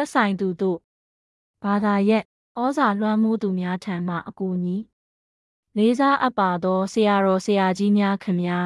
[0.02, 0.78] က်ဆိုင်သူတို့
[1.62, 2.24] ဘာသာရက်
[2.60, 4.76] ဩဇာလွှမ်းမိုးသူများထံမှအကူအညီ
[5.76, 8.60] လေးစားအပ်ပါသောဆရာတော်ဆရာကြီးများခင်ဗျာ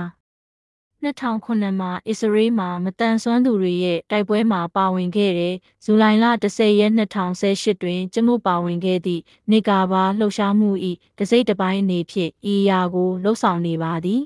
[1.03, 10.71] 2009မှာအစ္စရေးမှာမတန်ဆွမ်းသူတွေရဲ့တိုက်ပွဲမှာပါဝင်ခဲ့တဲ့ဇူလိုင်လ10ရက်2018တွင်ကျမှုပါဝင်ခဲ့သည့်နေကာဘာလှုပ်ရှားမှု၏
[11.19, 14.23] တစိမ့်တစ်ပိုင်းအနေဖြင့်ဤအရာကိုလှုပ်ဆောင်နေပါသည်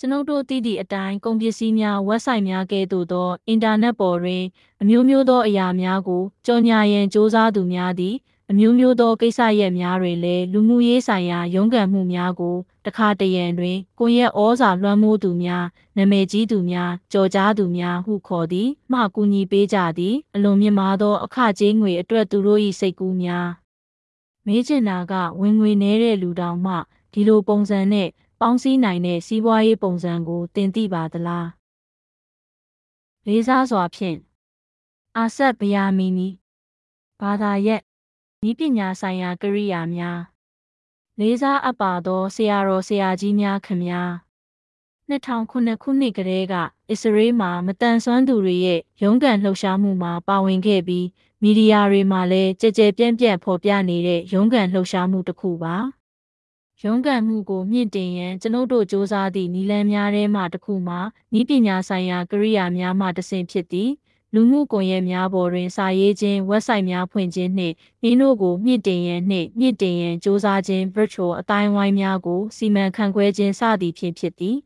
[0.00, 4.44] ကျွန်ုပ်တို့သိသည့်အတိုင်းကုန်ပစ္စည်းများ website များကဲ့သို့သောအင်တာနက်ပေါ်တွင်
[4.80, 8.14] အမျိုးမျိုးသောအရာများကိုကြော်ညာရန်စ조사သူများသည်
[8.50, 15.64] အမျိုးမျိုးသောကိစ္စရပ်များတွင်လည်းလူမှုရေးဆိုင်ရာရုန်းကန်မှုများကိုတခါတရံတွင်ကိုယ့်ရဲ့ဩဇာလွှမ်းမိုးသူများ
[15.96, 23.48] နာမည်ကြီးသူများကြော်ကြားသူများဟုခေါ်သည်မှကူညီပေးကြသည်အလွန်မြင့်မားသောအခကြေးငွေအတွက်သူတို့၏စိတ်ကူးများ
[24.46, 26.74] မေးချင်တာကဝင်ငွေနည်းတဲ့လူတောင်မှ
[27.12, 28.08] ဒီလိုပုံစံနဲ့
[28.40, 31.48] ပေါင်းစည်းနိုင်တဲ့စီးပွားရေးပုံစံကိုတင်သိပါသလား
[33.26, 34.18] လေးစားစွာဖြင့်
[35.16, 36.28] အာဆက်ဗယာမီနီ
[37.20, 37.82] ဘာသာရက်
[38.48, 40.20] ဤပညာဆိုင်ရာကိရိယာများ
[41.18, 44.10] လေးစားအပ်ပါသောဆရာတော်ဆရာကြီးများခင်များ
[45.10, 45.50] 2009
[45.82, 46.54] ခုနှစ်ကတည်းက
[46.90, 51.06] အစ္စရေးမှာမတန်ဆွမ်းသူတွေရဲ့ရုန်းကန်လှုပ်ရှားမှုမှာပါဝင်ခဲ့ပြီး
[51.42, 55.76] မီဒီယာတွေမှာလည်းကြကြပြန့်ပြန့်ဖော်ပြနေတဲ့ရုန်းကန်လှုပ်ရှားမှုတစ်ခုပါ
[56.83, 60.99] ရုန်းကန်မှုကိုမြင့်တင်ရန်ကျွန်ုပ်တို့စ조사သည့်နည်းလမ်းများထဲမှတစ်ခုမှာ
[61.39, 63.89] ဤပညာဆိုင်ရာကိရိယာများမှတစ်ဆင့်ဖြစ်သည်
[64.33, 67.75] လူမှုကွန်ရက်များပေါ်တွင်စာရေးခြင်း website များဖွင့်ခြင်းနှင့်
[68.09, 74.57] ဤတို့ကိုမြင့်တင်ရန်နှင့်မြင့်တင်ရန်စ조사ခြင်း virtual အတိုင်းဝိုင်းများကိုစီမံခန့်ခွဲခြင်းစသည်ဖြင့်ဖြစ်သည်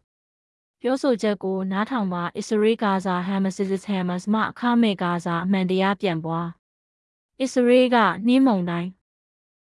[0.80, 6.48] ပြောဆိုချက်ကိုနားထောင်ပါအစ္စရေးဂါဇာဟမ်မစစ်စ်ဟမ်မတ်မှအခမဲ့ဂါဇာအမှန်တရားပြန်ပွား
[7.40, 7.96] အစ္စရေးက
[8.26, 8.90] နှင်းမုန်တိုင်း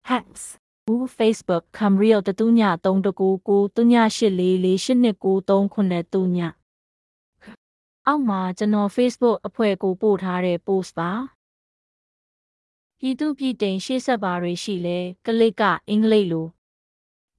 [0.08, 0.44] hacks
[0.86, 6.38] ဘူး Facebook ကမ်ရီယတတူည399တူည8448293ည
[8.06, 11.10] အောက်မှာကျွန်တော် Facebook အဖွဲ့ကိုပို့ထားတဲ့ post ပါ
[12.98, 16.46] ပြည်သူပြည်တိန်ရှေ့ဆက်ပါတွေရှိလဲကလစ်ကအင်္ဂလိပ်လို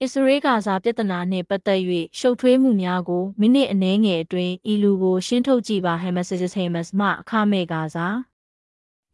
[0.01, 1.81] အစ္စရေးဂါဇာပြဿနာနှင့်ပတ်သက်၍
[2.19, 8.07] ရှုပ်ထွေးမှုများကိုမိနစ်အနည်းငယ်အတွင်းဤလူကိုရှင်းထုတ်ကြည့်ပါဟမ်မက်ဆေ့ချ်ဟမ်မတ်မှအခမဲ့ဂါဇာ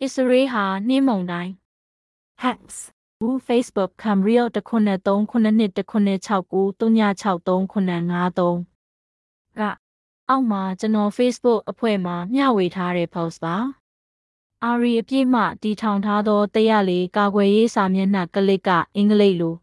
[0.01, 1.53] အစ္စရေးဟာနှင်းမုန်တိုင်း
[2.43, 2.77] hacks
[3.23, 9.61] ဘူး Facebook ကမ်ရီယတခုနှစ်3ခုနှစ်တခုနှစ်69 363 953က
[10.29, 13.55] အောက်မှာကျွန်တော် Facebook အဖွဲ့မှာမျှဝေထားတဲ့ post ပါ
[14.63, 19.55] အာရီအပြည့်မှတီထောင်ထားသောတရားလေးကာကွယ်ရေးစာမျက်နှာကလစ်ကအင်္ဂလိပ်လို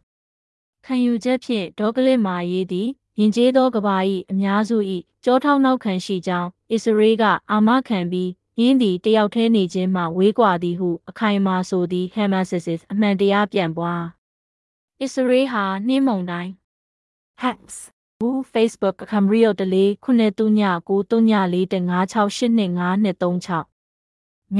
[0.85, 3.97] ခံယူချက်ဖြင့်ဒေါကလစ်မာရေးသည်ယဉ်ကျေးသောကဘာ၏
[4.31, 4.77] အများစု၏
[5.25, 8.31] ကြောထောက်နောက်ခံရှိကြောင်းအစ္စရေးကအာမခံပြီး
[8.61, 14.03] ယင်းသည်တယောက်တည်းနေခြင်းမှဝေးကွာသည်ဟု အခိုင်အမာဆိုသည်ဟမ်မဆစ်စစ်အမှန်တရားပြန်ပွား
[15.01, 16.53] အစ္စရေးဟာနှင်းမုန်တိုင်း
[17.43, 17.77] hacks
[18.19, 24.59] ဘူး Facebook ကမ်ရီယိုတလေးခုနှစ်တုည9တုည4 156823536ည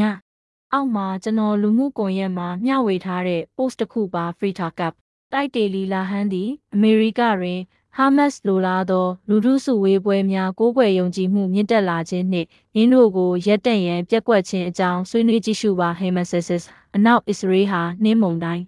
[0.73, 4.95] အောက်မှာကျွန်တော်လူမှုကွန်ရက်မှာမျှဝေထားတဲ့ post တစ်ခုပါ free talk up
[5.33, 7.61] တိုက်တေလီလာဟန်သည်အမေရိကတွင်
[7.97, 16.63] ဟာမတ်စ်လိုလားသော လူထုစုဝေးပွဲများကိုးကွယ်ယုံကြည်မှုမြင့်တက်လာခြင်းနှင့်ယင်းတို့ကိုရပ်တန့်ရန်ပြက်ကွက်ခြင်းအကြောင်းဆွေးနွေးကြည့်ရှုပါဟေမဆစ်စစ်
[16.95, 18.65] အနောက်အစ္စရေးဟာနှင်းမုန်တိုင်း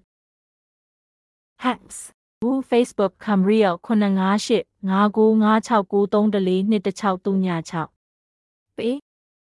[1.64, 1.99] hacks
[2.40, 7.88] ဘူး Facebook ကမ်ရီယ958 99569321636
[8.76, 8.96] ပေး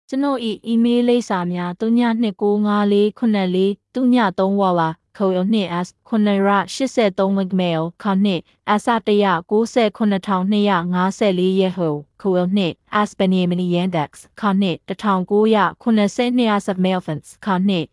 [0.09, 8.41] ကျွန်ုပ်၏အီးမေးလ်လိပ်စာများ39954494 3ည3ဝါပါ ခုံနှင့် S 983 mail ခနှင့်
[8.81, 11.89] S 199254ရက်ဟု
[12.21, 12.73] ခုံနှင့်
[13.07, 17.87] S Benjamin Yandex ခနှင့်1992 mail fence ခနှင့်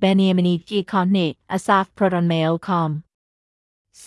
[0.00, 1.26] Benjamini Kikone
[1.56, 2.90] Asaf Protonmail com
[4.02, 4.04] စ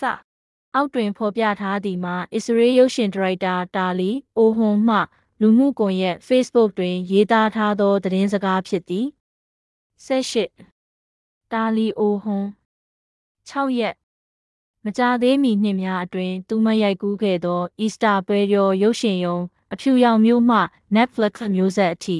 [0.74, 4.98] အောက်တွင်ဖော်ပြထားသည်မှာအစ္စရေးရုပ်ရှင်ဒါရိုက်တာတာလီအိုဟွန်မှ
[5.40, 9.06] လူမှုကွန်ရက် Facebook တွင် ရေးသားထားသောသတင်းစကားဖြစ်သည်
[10.06, 10.73] 18
[11.54, 12.46] တာလီအိုဟွန်
[13.50, 13.94] 6ရက်
[14.84, 19.38] မကြသေးမီနှစ်များအတွင်းသူမရိုက်ကူးခဲ့သော Easter ပွဲရောရုပ်ရှင်ရုံ
[19.72, 20.58] အဖြူရောင်မျိုးမှ
[20.96, 22.18] Netflix မျိုးဆက်အထိ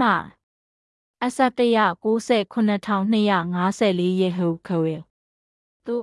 [0.00, 0.10] မှ
[1.24, 4.94] အဆက်တရ99254ရေဟုခွေ
[5.86, 5.96] သူ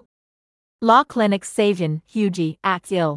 [0.88, 3.12] Law Clinic Savian Hugie Axil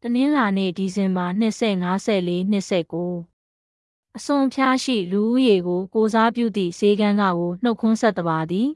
[0.00, 3.33] တနင်္လာနေ့ဒီဇင်ဘာ2054 29
[4.18, 8.68] အစွန်ဖျားရှိလူဦးရေကို ကိုစားပြုသည့်ဈေးကန်းကကိုနှုတ်ခွန်းဆက်တပါသည်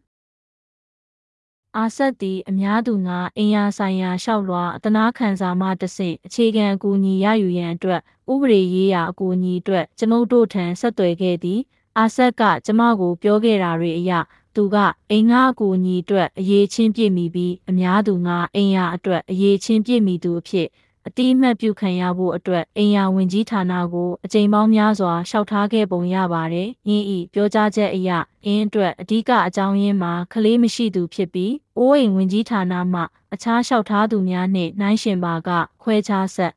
[1.77, 8.01] အာဆက်သည်အများသူငါအင်ယာဆိုင်ရာလျှောက်လွှာအတနာခံစာမှတဆင့်အခြေခံအကူအညီရယူရန်အတွက်
[8.33, 11.61] ဥပဒေရေးရာအကူအညီအတွက်ကျွန်ုပ်တို့ထံဆက်သွယ်ခဲ့သည်
[11.99, 14.13] အာဆက်ကကျမကိုပြောခဲ့တာတွေအရ
[14.57, 14.77] သူက
[15.11, 20.69] အိမ်ငါအကူအညီအတွက်အရေးချင်းပြည့်မိပြီးအများသူငါအိမ်ယာအတွက်အရေးချင်းပြည့်မိသူအဖြစ်
[21.09, 28.11] အတိအမှတ်ပြုခံရဖို့အတွက်အိမ်ယာဝင်ကြီးဌာနကိုအကြိမ်ပေါင်းများစွာလျှောက်ထားခဲ့ပုံရပါတယ်။ယင်းဤပြောကြားချက်အရ
[28.45, 33.03] အင်းအတွက်အဓိကအကြောင်းရင်းမှာကလေးမရှိသူဖြစ်ပြီးအိုးအိမ်ဝင်ကြီးဌာနမှ
[33.35, 35.49] အခြားလျှောက်ထားသူများနှင့်နှိုင်းယှဉ်ပါက
[35.83, 36.53] ခွဲခြားဆက်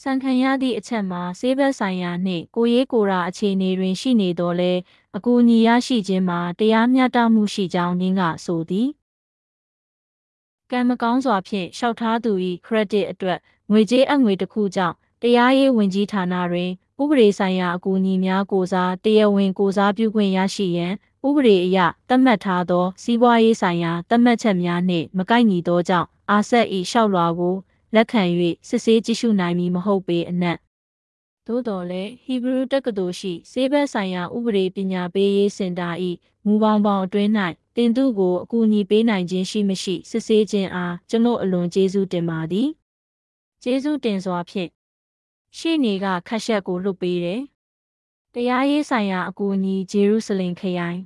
[0.00, 4.72] ဆန်ခံရသည့်အချက်မှာဆေးဘက်ဆိုင်ရာနှင့်ကိုရေးကိုရာအခြေအနေတွင်ရှိနေတော်လဲ
[5.16, 8.88] အကူအညီရရှိခြင်းမှာတရားမျှတမှုရှိကြောင်းနင်းကဆိုသည်
[10.70, 12.32] ကံမကောင်းစွာဖြင့်လျှောက်ထားသူ၏
[12.66, 13.38] ခရက်ဒစ်အတွက်
[13.70, 16.70] ငွေကြေးအငွေတစ်ခုကြောင့်တရားရေးဝင်ကြီးဌာနတွင်
[17.00, 20.92] ဥပဒေဆိုင်ရာအကူအညီများကိုစားတရားဝင်ကိုစားပြုခွင့်ရရှိရန်
[21.26, 21.78] ဥပဒေအရ
[22.08, 27.54] သတ်မှတ်ထားသော စီးပွားရေးဆိုင်ရာသတ်မှတ်ချက်များနှင့်မကိုက်ညီသောကြောင့်အာဆက်၏လျှောက်လွှာကို
[27.94, 28.22] လက်ခံ၍
[28.68, 30.58] စစ်ဆေးကြည့်ရှုနိုင်မည်မဟုတ်ပေအနက်
[31.46, 35.88] သို့တော်လည်းဟီဘရူတက္ကသိုလ်ရှိဆေးဘက်ဆိုင်ရာဥပဒေပညာပေးရေးစင်တာ၏
[36.44, 37.30] မူပေါင်းပေါင်းအတွင်း၌
[37.76, 42.68] တင်သူကိုအကူအညီပေးနိုင်ခြင်းရှိမရှိစစ်ဆေးခြင်းအားကျွန်ုပ်အလွန်ကျေးဇူးတင်ပါသည်
[43.66, 44.70] ကျေးဇူးတင်စွာဖြင့်
[45.56, 47.42] ရှေ့နေကခက်ရှက်ကိုလွတ်ပေးတယ်
[48.34, 51.00] တရားရေးဆိုင်ရာအကူအညီဂျေရုဆလင်ခရိုင်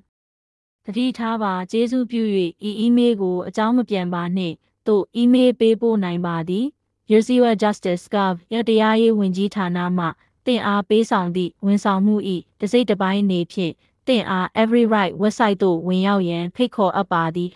[0.85, 2.23] တတိထားပါကျေးဇူးပြု၍
[2.69, 4.55] ဤအီးမေးလ်ကိုအကြောင်းမပြန်ပါနှင့်
[4.87, 6.67] သို့အီးမေးလ်ပေးပို့နိုင်ပါသည်
[7.13, 10.07] Yosiwa Justice Gov ရတရားရေးဝန်ကြီးဌာနမှ
[10.47, 12.15] တင်အားပေးဆောင်သည့်ဝန်ဆောင်မှု၏
[12.61, 13.73] တစိမ့်တစ်ပိုင်းအနေဖြင့်
[14.07, 17.51] တင်အား Every Right website သို့ဝင်ရောက်ရန်ဖိတ်ခေါ်အပ်ပါသည်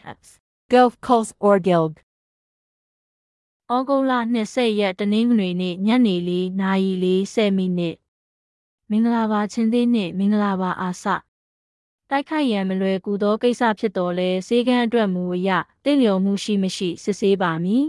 [0.72, 1.94] Gulf Coast or Guild
[3.74, 4.12] ဩဂုတ်လ
[4.46, 6.92] 20ရက်တနင်္ဂနွေနေ့ညနေ4နာရီ
[7.34, 7.96] 40မိနစ်
[8.90, 11.04] မင်္ဂလာပါချင်းသေးနှင့်မင်္ဂလာပါအာစ
[12.10, 15.50] တိုက်ခိုက်ရန်မလွယ်ကူသောကိစ္စဖြစ်တော်လဲစေကန်းအတွက်မူအရ
[15.84, 17.84] တင့်လျော်မှုရှိမရှိစစ်ဆေးပါမည်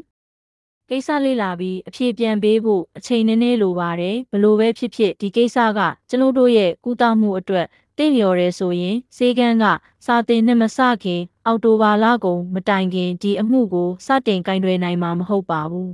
[0.90, 9.66] ကိစ္စလေးလာပြီးအဖြေပြန်ပေးဖို့အချိန်နည်းနည်းလိုပါတယ်ဘလို့ပဲဖြစ်ဖြစ်ဒီကိစ္စကကျွန်ုပ်တို့ရဲ့ကုသမှုအတွက် တင့်လျော်ရဲဆိုရင်စေကန်းက
[10.06, 15.94] စာတင်နဲ့မစခင် အော်တိုဘာလကုန်မတိုင်ခင်ဒီအမှုကိုစတင်ကင်တွယ်နိုင်မှာမဟုတ်ပါဘူး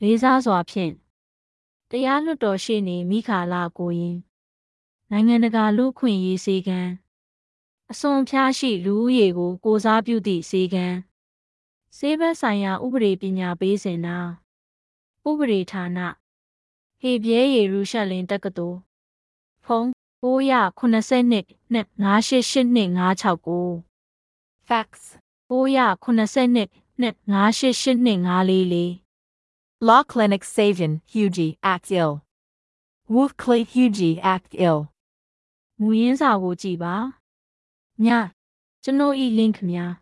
[0.00, 0.92] လေးစားစွာဖြင့်
[1.90, 4.16] တရားလွတ်တော်ရှိနေမိခါလာကိုရင်
[5.10, 6.90] နိုင်ငံတကာလူခွင့်ရေးစေကန်း
[7.90, 10.96] အစွန်ဖျားရှိလူဦးရေကို ကိုစားပြုသည့်စေကန်း
[11.96, 14.18] ဆေးဘက်ဆိုင်ရာဥပဒေပညာပေးစင်တာ
[15.28, 15.98] ဥပဒေဌာန
[17.00, 18.78] ဟေပြဲယေရုရှလင်တက္ကသိုလ်
[19.64, 23.84] ဖုန်း 980နှစ်နဲ့988နှစ်569
[24.68, 25.04] Facts.
[25.50, 26.68] 980နှစ်
[27.00, 29.02] နှစ်988နှစ်944
[29.88, 32.12] Law Clinic Savion, Hugie, Act Ill.
[33.08, 34.80] Wolf Clay Hugie, Act Ill.
[35.80, 36.94] မူရင်းစာကိုကြည့်ပါ
[38.04, 38.06] ည
[38.82, 39.92] ကျွန်ုပ်ဤ link များ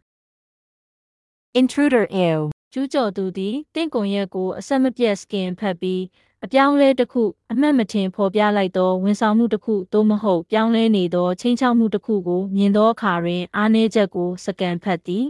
[1.61, 2.39] Intruder Ew.
[2.73, 6.03] ကျူးကျော်သူသည်တင့်ကွန်ရက်ကိုအဆက်မပြတ်စကင်ဖတ်ပြီး
[6.45, 7.23] အပြောင်းလဲတစ်ခု
[7.53, 15.25] အမှတ်မထင်ဖော်ပြလိုက်သောဝန်ဆောင်မှုတစ်ခုသို့မဟုတ်ပြောင်းလဲနေသောချင်းချောက်မှုတစ်ခုကိုမြင်သောအခါတွင်အားနည်းချက်ကိုစကန်ဖတ်သည်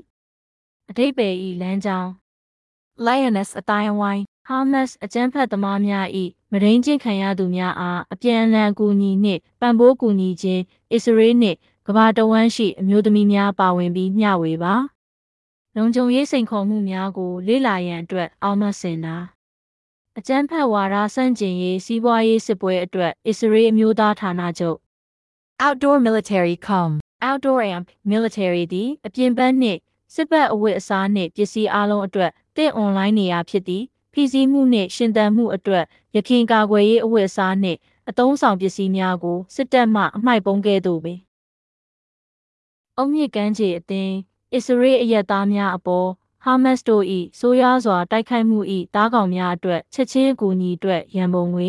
[0.91, 2.11] အတိတ်ပေဤလမ်းကြောင်း
[3.07, 4.25] Lioness Athiawine.
[4.47, 6.07] ဟာမတ်စ်အကြမ်းဖက်သမားများ၏
[6.53, 14.75] မရင်းချင်းခံရသူများအားအပြန်အလှန်ကူညီနှင့်ပံ့ပိုးကူညီခြင်းအစ္စရေးနှင့်ကမ္ဘာတဝန်းရှိအမျိုးသမီးများပါဝင်ပြီးမျှဝေပါ
[15.77, 19.17] လုံခြုံရေးစိန်ခေါ်မှုများကို လေ့လာရန်အတွက်အောက်မတ်စင်တာ
[20.19, 24.79] အကြမ်းဖက်ဝါဒဆန့်ကျင်ရေးစီးပွားရေးစစ်ပွဲအတွက်အစ္စရေးအမျိုးသားဌာနချုပ်
[25.65, 26.91] Outdoor Military Com.
[27.29, 29.79] Outdoor Amp Military သည်အပြင်ဘက်နှင့်
[30.15, 33.83] စစ်ဘက်အဝတ်အစားနှင့်ပစ္စည်းအလုံးအတွက်တင့်အွန်လိုင်းနေရာဖြစ်သည်
[34.13, 35.85] ဖိစီးမှုနှင့်ရှင်သန်မှုအတွက်
[36.17, 41.19] ရခင်ကာကွယ်ရေးအဝတ်အစားနှင့်အသုံးဆောင်ပစ္စည်းများကိုစစ်တပ်မှအမှိုက်ပုံးကဲ့သို့ပင်
[42.97, 44.15] အုံမြင့်ကမ်းခြေအသင်း
[44.55, 46.09] အစ္စရေးအရက်သားများအပေါ်
[46.45, 47.05] ဟာမတ်စ်တို့၏
[47.39, 48.59] ဆိုးရွားစွာတိုက်ခိုက်မှု၏
[48.95, 51.69] တားကောင်များအတွက်ချက်ချင်းအကူအညီအတွက်ရန်ပုံငွေ